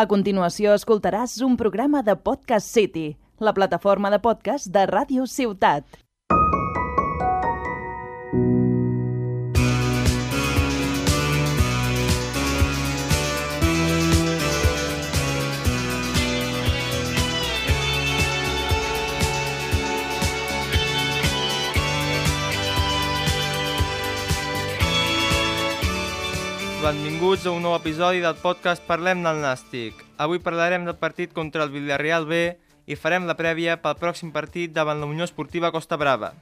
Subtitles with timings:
[0.00, 6.00] A continuació escoltaràs un programa de Podcast City, la plataforma de podcast de Ràdio Ciutat.
[26.90, 30.00] Benvinguts a un nou episodi del podcast Parlem del Nàstic.
[30.18, 32.38] Avui parlarem del partit contra el Villarreal B
[32.90, 36.32] i farem la prèvia pel pròxim partit davant la Unió Esportiva Costa Brava.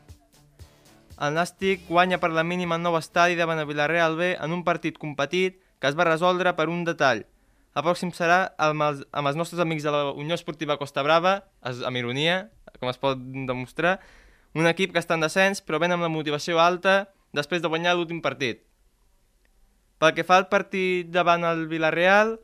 [1.21, 4.97] El Nàstic guanya per la mínima nou estadi davant el Villarreal B en un partit
[4.97, 7.27] competit que es va resoldre per un detall.
[7.77, 11.43] El pròxim serà amb els, amb els nostres amics de la Unió Esportiva Costa Brava,
[11.61, 12.47] amb ironia,
[12.81, 13.99] com es pot demostrar,
[14.57, 17.03] un equip que està en descens però ven amb la motivació alta
[17.37, 18.65] després de guanyar l'últim partit.
[19.99, 22.37] Pel que fa al partit davant el Villarreal,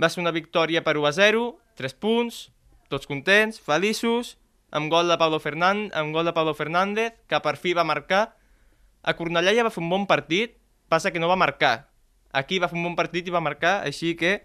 [0.00, 1.46] va ser una victòria per 1 a 0,
[1.76, 2.40] 3 punts,
[2.88, 4.36] tots contents, feliços,
[4.70, 8.36] amb gol de Pablo, Fernández, amb gol de Pablo Fernández, que per fi va marcar.
[9.02, 10.56] A Cornellà ja va fer un bon partit,
[10.88, 11.88] passa que no va marcar.
[12.32, 14.40] Aquí va fer un bon partit i va marcar, així que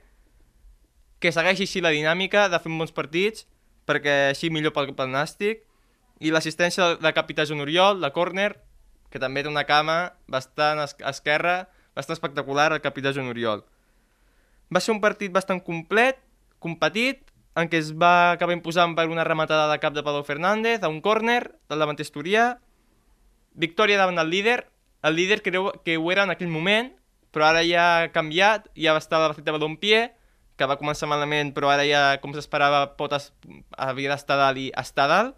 [1.21, 3.45] que segueixi així la dinàmica de fer bons partits,
[3.85, 5.61] perquè així millor pel, pel Nàstic.
[6.21, 8.55] I l'assistència de capità Joan Oriol, de córner,
[9.13, 11.69] que també té una cama bastant esquerra,
[12.01, 13.63] bastant espectacular el capità Joan Oriol.
[14.73, 16.19] Va ser un partit bastant complet,
[16.63, 17.23] competit,
[17.59, 20.89] en què es va acabar imposant per una rematada de cap de Pablo Fernández a
[20.89, 22.55] un córner del davant Esturià,
[23.53, 24.63] victòria davant el líder,
[25.03, 26.93] el líder creu que ho era en aquell moment,
[27.31, 30.01] però ara ja ha canviat, ja va estar la de Balompié,
[30.55, 33.31] que va començar malament, però ara ja, com s'esperava, pot es...
[33.77, 35.35] havia d'estar dalt i està dalt.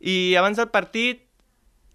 [0.00, 1.22] I abans del partit,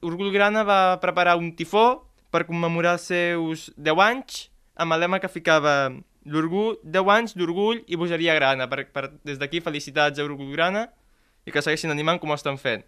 [0.05, 2.04] Urgul Grana va preparar un tifó
[2.35, 4.41] per commemorar els seus 10 anys
[4.75, 5.93] amb el lema que ficava
[6.25, 8.67] l'orgull, 10 anys d'orgull i bogeria grana.
[8.67, 10.89] Per, per, des d'aquí felicitats a Orgull Grana
[11.45, 12.83] i que segueixin animant com ho estan fent.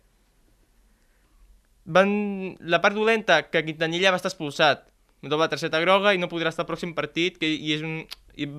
[1.88, 2.12] Van...
[2.60, 4.84] La part dolenta, que Quintanilla va estar expulsat.
[5.24, 8.02] Doble terceta groga i no podrà estar al pròxim partit que, i és un...
[8.36, 8.50] I...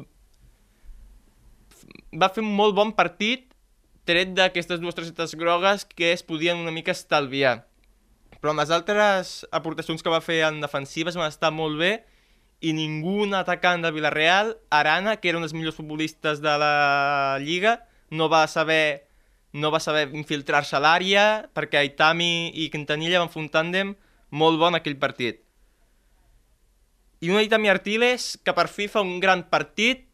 [2.16, 3.50] Va fer un molt bon partit
[4.08, 7.67] tret d'aquestes dues tercetes grogues que es podien una mica estalviar.
[8.38, 11.92] Però amb les altres aportacions que va fer en defensives van estar molt bé
[12.60, 17.84] i ningú atacant del Villarreal, Arana, que era un dels millors futbolistes de la Lliga,
[18.10, 19.08] no va saber
[19.52, 23.94] no va saber infiltrar-se a l'àrea perquè Aitami i Quintanilla van fer un tàndem
[24.30, 25.40] molt bon aquell partit.
[27.24, 30.04] I un Aitami Artiles que per fi fa un gran partit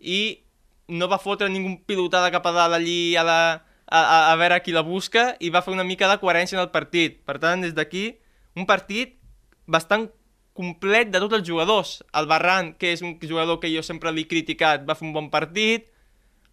[0.00, 0.40] i
[0.88, 3.40] no va fotre ningú pilotada cap a dalt allí a la,
[3.90, 6.62] a, a, a veure qui la busca i va fer una mica de coherència en
[6.62, 7.18] el partit.
[7.26, 8.14] Per tant, des d'aquí,
[8.56, 9.18] un partit
[9.66, 10.08] bastant
[10.54, 11.98] complet de tots els jugadors.
[12.16, 15.30] El Barran, que és un jugador que jo sempre l'he criticat, va fer un bon
[15.30, 15.90] partit.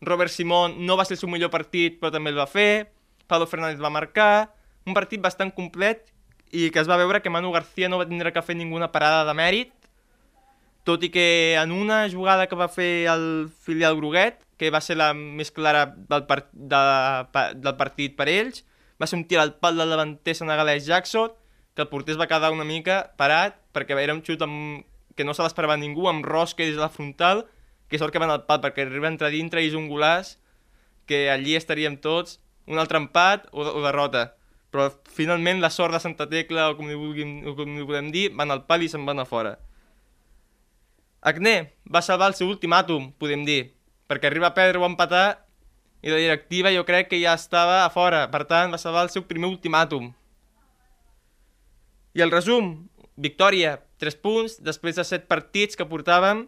[0.02, 2.90] Robert Simón no va ser el seu millor partit, però també el va fer.
[3.28, 4.54] Pablo Fernández va marcar.
[4.88, 6.06] Un partit bastant complet
[6.52, 9.26] i que es va veure que Manu García no va tindre que fer ninguna parada
[9.28, 9.74] de mèrit,
[10.88, 11.28] tot i que
[11.60, 15.86] en una jugada que va fer el filial Groguet que va ser la més clara
[15.86, 16.82] del, part, de,
[17.62, 18.64] del partit per ells.
[18.98, 21.30] Va ser un tir al pal del davanter senegalès Jackson,
[21.78, 24.82] que el porter es va quedar una mica parat, perquè era un xut amb,
[25.16, 27.46] que no se l'esperava ningú, amb Rosque des de la frontal,
[27.88, 30.36] que sort que van al pal, perquè arriba entre dintre i és un golaç,
[31.06, 34.34] que allí estaríem tots, un altre empat o, o derrota.
[34.74, 38.10] Però finalment la sort de Santa Tecla, o com li, vulguin, o com li podem
[38.12, 39.60] dir, van al pal i se'n van a fora.
[41.22, 43.74] Agné va salvar el seu ultimàtum, podem dir,
[44.08, 45.44] perquè arriba a perdre o empatar
[46.06, 49.14] i la directiva jo crec que ja estava a fora, per tant va salvar el
[49.14, 50.12] seu primer ultimàtum.
[52.18, 56.46] I el resum, victòria, 3 punts, després de 7 partits que portàvem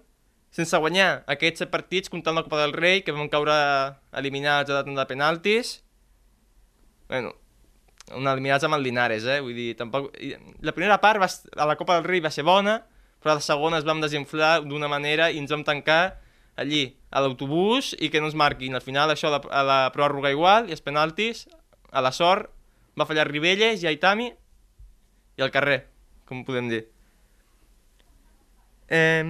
[0.54, 1.24] sense guanyar.
[1.30, 3.54] Aquests 7 partits comptant la Copa del Rei, que vam caure
[4.18, 5.80] eliminats a la tanda de penaltis.
[7.10, 7.34] Bueno,
[8.14, 9.40] eliminats amb el Linares, eh?
[9.46, 10.10] Vull dir, tampoc...
[10.66, 11.30] La primera part va...
[11.30, 12.80] a la Copa del Rei va ser bona,
[13.20, 16.20] però a la segona es vam desinflar d'una manera i ens vam tancar
[16.60, 18.76] allí, a l'autobús, i que no ens marquin.
[18.76, 21.48] Al final, això a la, a la pròrroga igual, i els penaltis,
[21.92, 22.52] a la sort,
[23.00, 24.30] va fallar Ribelles i Aitami,
[25.40, 25.86] i al carrer,
[26.28, 26.84] com podem dir.
[28.90, 29.24] Eh,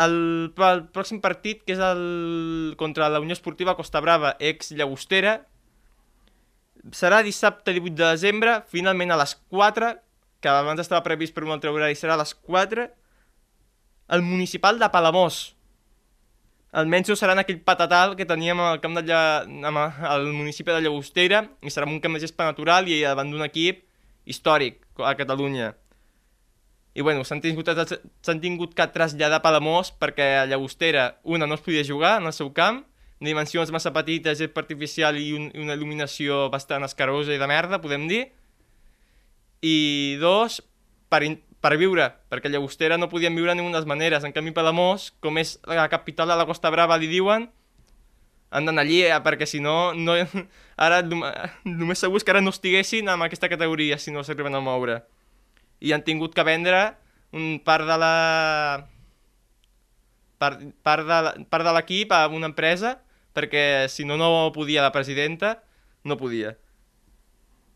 [0.00, 0.16] el,
[0.56, 5.42] el pròxim partit, que és el contra la Unió Esportiva Costa Brava, ex Llagostera,
[6.90, 9.92] serà dissabte 18 de desembre, finalment a les 4,
[10.42, 12.88] que abans estava previst per un altre horari, serà a les 4,
[14.08, 15.54] el municipal de Palamós,
[16.72, 19.44] almenys no serà en aquell patatal que teníem al camp de Lla...
[20.08, 23.84] al municipi de Llagostera i serà un camp de gespa natural i davant d'un equip
[24.24, 25.74] històric a Catalunya.
[26.94, 27.68] i bueno, s'han tingut,
[28.40, 32.32] tingut que traslladar a Palamós perquè a Llagostera una no es podia jugar en el
[32.32, 32.84] seu camp,
[33.20, 38.08] dimensions massa petites, gespa artificial i, un, una il·luminació bastant escarosa i de merda, podem
[38.10, 38.26] dir.
[39.62, 40.60] I dos,
[41.08, 44.26] per, in, per viure, perquè a Llagostera no podien viure de ninguna maneres.
[44.26, 47.48] En canvi, Palamós, com és la capital de la Costa Brava, li diuen,
[48.52, 50.18] han d'anar allí, eh, perquè si no, no
[50.84, 55.00] ara només segur que ara no estiguessin en aquesta categoria si no s'arriben a moure
[55.82, 56.82] i han tingut que vendre
[57.32, 58.16] un part de la
[60.38, 61.08] part, part
[61.64, 63.00] de, l'equip a una empresa
[63.34, 65.62] perquè si no, no podia la presidenta,
[66.04, 66.52] no podia.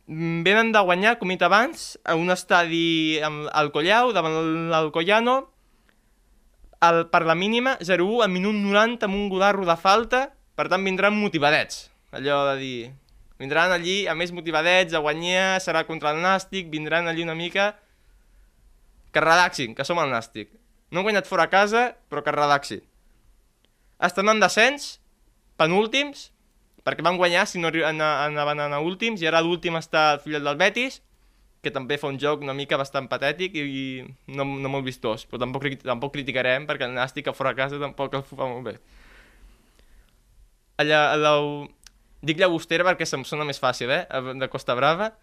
[0.07, 4.37] Venen de guanyar, com he dit abans, a un estadi al Collau, davant
[4.71, 5.41] l'Alcoyano,
[6.87, 10.87] el, per la mínima, 0-1, al minut 90 amb un godarro de falta, per tant
[10.87, 12.79] vindran motivadets, allò de dir...
[13.37, 17.75] Vindran allí, a més motivadets, a guanyar, serà contra el Nàstic, vindran allí una mica
[19.13, 20.49] que relaxin, que som el Nàstic.
[20.89, 22.81] No han guanyat fora a casa, però que relaxin.
[24.01, 25.03] Estan en descens,
[25.61, 26.31] penúltims,
[26.87, 30.61] perquè van guanyar si no anaven a últims, i ara l'últim està el fill del
[30.61, 31.01] Betis,
[31.63, 35.27] que també fa un joc una mica bastant patètic i, i no, no molt vistós,
[35.27, 38.71] però tampoc, tampoc criticarem perquè el Nàstic a fora a casa tampoc el fa molt
[38.71, 38.77] bé.
[40.79, 41.33] Allà, allà,
[42.23, 44.05] dic Llagostera perquè se'm sona més fàcil, eh?
[44.39, 45.15] De Costa Brava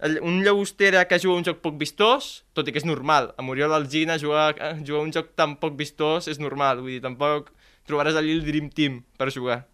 [0.00, 3.32] un llagostera que juga un joc poc vistós, tot i que és normal.
[3.38, 4.52] A Muriel Algina jugar,
[4.84, 7.48] jugar un joc tan poc vistós és normal, vull dir, tampoc
[7.88, 9.64] trobaràs allí el Dream Team per jugar.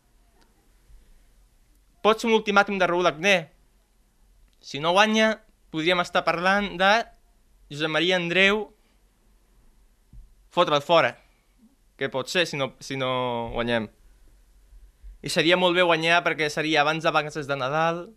[2.02, 3.52] Pot ser un ultimàtum de Raúl Agné.
[4.58, 5.37] Si no guanya,
[5.70, 6.93] podríem estar parlant de
[7.70, 8.66] Josep Maria Andreu
[10.52, 11.14] fotre'l fora.
[11.96, 13.87] Què pot ser si no, si no guanyem?
[15.22, 18.08] I seria molt bé guanyar perquè seria abans de vacances de Nadal,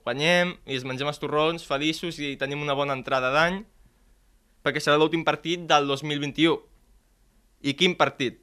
[0.00, 3.60] guanyem i es mengem els torrons feliços i tenim una bona entrada d'any
[4.64, 6.56] perquè serà l'últim partit del 2021.
[7.68, 8.40] I quin partit?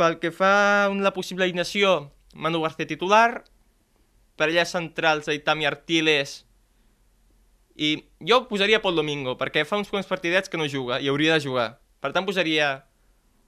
[0.00, 0.52] Pel que fa
[0.86, 3.44] a la possible alineació, Manu García titular,
[4.36, 6.44] per allà centrals Aitami Artiles
[7.76, 11.36] i jo posaria Pol Domingo, perquè fa uns quants partidets que no juga i hauria
[11.36, 11.68] de jugar.
[12.00, 12.86] Per tant, posaria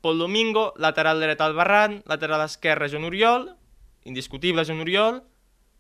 [0.05, 3.51] Pol Domingo, lateral dret al Barran, lateral esquerre Joan Oriol,
[4.05, 5.23] indiscutible Joan Oriol,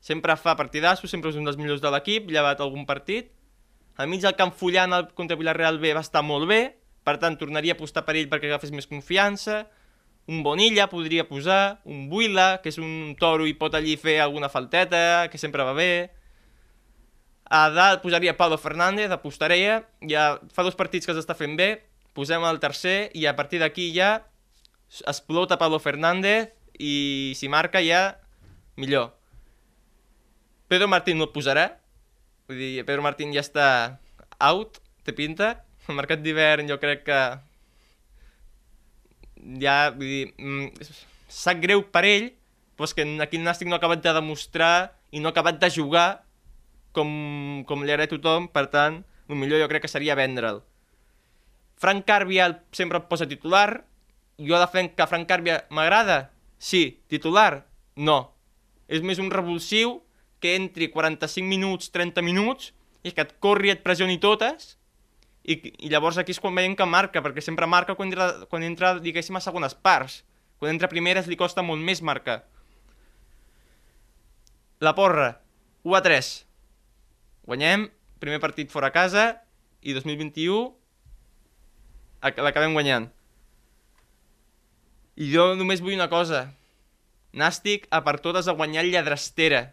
[0.01, 3.33] sempre fa partidassos, sempre és un dels millors de l'equip, llevat algun partit.
[3.97, 6.63] Al mig del camp Fullant el contra Villarreal B va estar molt bé,
[7.05, 9.65] per tant tornaria a apostar per ell perquè agafés més confiança.
[10.31, 14.51] Un Bonilla podria posar, un Buila, que és un toro i pot allí fer alguna
[14.53, 16.13] falteta, que sempre va bé.
[17.51, 21.83] A dalt posaria Pablo Fernández, apostaria, ja fa dos partits que s'està fent bé,
[22.15, 24.23] posem el tercer i a partir d'aquí ja
[25.09, 28.21] explota Pablo Fernández i si marca ja
[28.77, 29.13] millor.
[30.69, 31.67] Pedro Martín no et posarà.
[32.49, 33.69] Vull dir, Pedro Martín ja està
[34.41, 35.59] out, té pinta.
[35.89, 37.21] El mercat d'hivern jo crec que
[39.63, 40.91] ja, vull dir, mm,
[41.29, 42.29] sap greu per ell,
[42.77, 45.61] però és que aquí el Nàstic no ha acabat de demostrar i no ha acabat
[45.61, 46.25] de jugar
[46.93, 50.63] com, com li agrada tothom, per tant, el millor jo crec que seria vendre'l.
[51.83, 53.85] Frank Carbia sempre el posa titular,
[54.39, 56.31] jo defenc que Frank Carbia m'agrada?
[56.59, 57.01] Sí.
[57.11, 57.67] Titular?
[57.97, 58.33] No.
[58.87, 60.01] És més un revulsiu
[60.43, 62.71] que entri 45 minuts, 30 minuts,
[63.03, 64.77] i que et corri i et pressioni totes,
[65.43, 65.57] i,
[65.87, 68.95] i llavors aquí és quan veiem que marca, perquè sempre marca quan entra, quan entra
[69.03, 70.23] diguéssim, a segones parts.
[70.63, 72.45] Quan entra a primeres li costa molt més marcar.
[74.83, 75.41] La porra,
[75.83, 76.31] 1 a 3.
[77.51, 77.89] Guanyem,
[78.23, 79.43] primer partit fora a casa,
[79.83, 80.71] i 2021
[82.23, 83.11] l'acabem guanyant.
[85.19, 86.47] I jo només vull una cosa.
[87.35, 89.73] Nàstic a per totes a guanyar lladrastera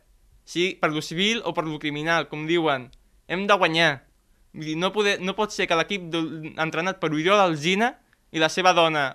[0.49, 2.89] sigui per lo civil o per lo criminal, com diuen.
[3.29, 4.08] Hem de guanyar.
[4.53, 6.15] Vull dir, no, poder, no pot ser que l'equip
[6.57, 7.91] entrenat per Oriol Alzina
[8.33, 9.11] i la seva dona,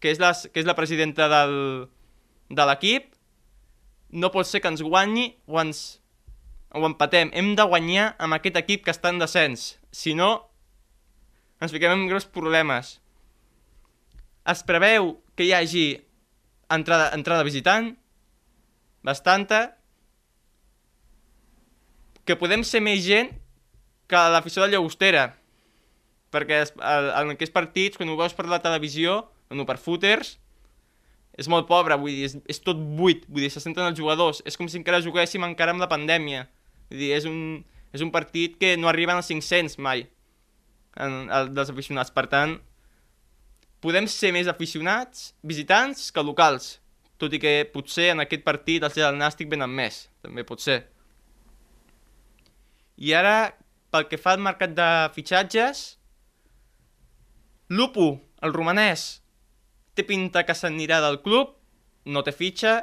[0.00, 1.54] que és la, que és la presidenta del,
[2.48, 3.12] de l'equip,
[4.14, 5.84] no pot ser que ens guanyi o ens
[6.74, 7.30] o empatem.
[7.36, 9.74] Hem de guanyar amb aquest equip que està en descens.
[9.94, 10.30] Si no,
[11.62, 12.98] ens fiquem en greus problemes.
[14.48, 15.86] Es preveu que hi hagi
[16.72, 17.92] entrada, entrada visitant,
[19.04, 19.62] bastanta,
[22.24, 23.30] que podem ser més gent
[24.10, 25.28] que l'afició de Llagostera.
[26.34, 29.22] Perquè en aquests partits, quan ho veus per la televisió,
[29.54, 30.34] no per footers,
[31.38, 34.40] és molt pobre, vull dir, és, és tot buit, vull dir, se senten els jugadors.
[34.46, 36.46] És com si encara juguéssim encara amb la pandèmia.
[36.90, 40.06] Vull dir, és un, és un partit que no arriben als 500 mai,
[40.94, 42.14] en, en, dels aficionats.
[42.14, 42.56] Per tant,
[43.84, 46.76] podem ser més aficionats, visitants, que locals.
[47.18, 50.80] Tot i que potser en aquest partit els del Nàstic venen més, també pot ser.
[52.98, 53.36] I ara
[53.94, 55.84] pel que fa al mercat de fitxatges,
[57.70, 58.08] Lupu,
[58.42, 59.04] el romanès,
[59.94, 61.54] té pinta que s'anirà del club,
[62.10, 62.74] no té fitxa,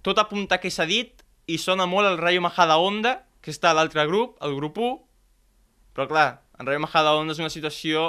[0.00, 1.20] tot apunta que s'ha dit
[1.52, 4.96] i sona molt el Rayo Majada Onda, que està a l'altre grup, el grup 1,
[5.92, 8.08] però clar, el Rayo Majada Onda és una situació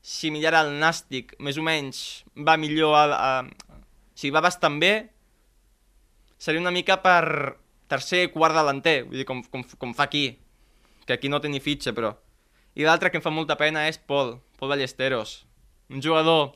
[0.00, 3.32] similar al Nàstic, més o menys va millor a, a...
[3.74, 4.94] o sigui, va bastant bé.
[6.40, 7.58] Seria una mica per
[7.90, 10.38] tercer, quart delanter, vull dir, com, com, com fa aquí
[11.06, 12.14] que aquí no té ni fitxa, però
[12.78, 15.40] i l'altre que em fa molta pena és Pol, Pol Ballesteros
[15.90, 16.54] un jugador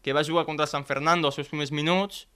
[0.00, 2.28] que va jugar contra San Fernando els seus primers minuts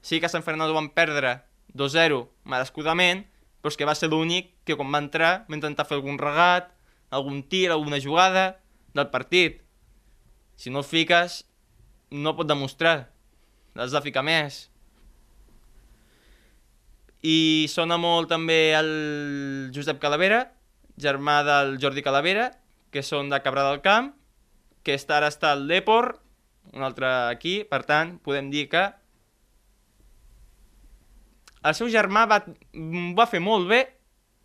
[0.00, 1.42] sí que San Fernando van perdre
[1.76, 3.26] 2-0 merescudament
[3.62, 6.72] però és que va ser l'únic que quan va entrar va intentar fer algun regat,
[7.14, 8.58] algun tir, alguna jugada
[8.96, 9.62] del partit.
[10.56, 11.44] Si no el fiques,
[12.10, 13.12] no pot demostrar.
[13.78, 14.66] L'has de ficar més.
[17.22, 18.90] I sona molt també el
[19.74, 20.42] Josep Calavera,
[20.98, 22.50] germà del Jordi Calavera,
[22.92, 24.10] que són de Cabra del Camp,
[24.82, 26.16] que està, ara està al Depor,
[26.74, 28.82] un altre aquí, per tant, podem dir que
[31.62, 32.42] el seu germà va,
[33.16, 33.84] va fer molt bé,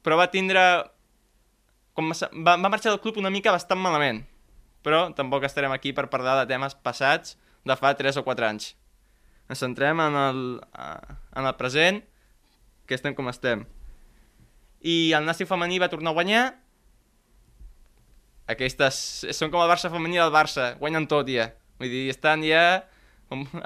[0.05, 0.61] però va tindre...
[1.97, 4.21] Com va, va marxar del club una mica bastant malament
[4.87, 7.35] però tampoc estarem aquí per parlar de temes passats
[7.67, 8.69] de fa 3 o 4 anys.
[9.51, 10.39] Ens centrem en el,
[11.35, 11.99] en el present,
[12.87, 13.65] que estem com estem.
[14.81, 16.43] I el Nàstic femení va tornar a guanyar.
[18.47, 18.99] Aquestes
[19.35, 21.51] són com el Barça femení del Barça, guanyen tot ja.
[21.81, 22.85] Vull dir, estan ja...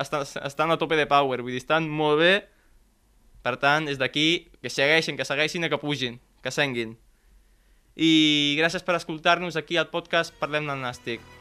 [0.02, 2.34] Estan, estan a tope de power, vull dir, estan molt bé.
[3.46, 6.98] Per tant, des d'aquí, que segueixin, que segueixin i que pugin, que senguin
[7.96, 11.41] i gràcies per escoltar-nos aquí al podcast Parlem del Nàstic.